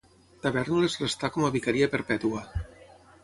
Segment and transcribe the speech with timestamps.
[0.45, 2.41] Tavèrnoles restà com a vicaria perpètua.